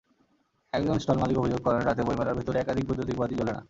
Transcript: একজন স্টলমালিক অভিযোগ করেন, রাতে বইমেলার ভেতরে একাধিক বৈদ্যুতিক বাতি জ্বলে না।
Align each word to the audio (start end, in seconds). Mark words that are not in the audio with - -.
একজন 0.73 0.95
স্টলমালিক 0.99 1.37
অভিযোগ 1.37 1.59
করেন, 1.63 1.81
রাতে 1.81 2.01
বইমেলার 2.03 2.37
ভেতরে 2.37 2.57
একাধিক 2.59 2.83
বৈদ্যুতিক 2.87 3.17
বাতি 3.19 3.35
জ্বলে 3.35 3.51
না। 3.51 3.59